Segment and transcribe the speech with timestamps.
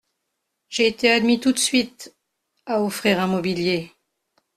[0.69, 2.15] J’ai été admis tout de suite…
[2.65, 3.91] à offrir un mobilier…